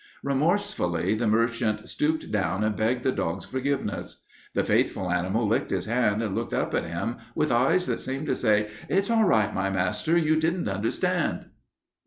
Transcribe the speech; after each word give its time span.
Remorsefully 0.25 1.13
the 1.13 1.27
merchant 1.27 1.87
stooped 1.87 2.31
down 2.31 2.63
and 2.63 2.75
begged 2.75 3.03
the 3.03 3.11
dog's 3.11 3.45
forgiveness. 3.45 4.23
The 4.55 4.63
faithful 4.63 5.11
animal 5.11 5.45
licked 5.47 5.69
his 5.69 5.85
hand 5.85 6.23
and 6.23 6.33
looked 6.33 6.55
up 6.55 6.73
at 6.73 6.85
him 6.85 7.17
with 7.35 7.51
eyes 7.51 7.85
that 7.85 7.99
seemed 7.99 8.25
to 8.25 8.35
say, 8.35 8.71
'It's 8.89 9.11
all 9.11 9.25
right, 9.25 9.53
my 9.53 9.69
master. 9.69 10.17
You 10.17 10.37
didn't 10.39 10.67
understand.'" 10.67 11.49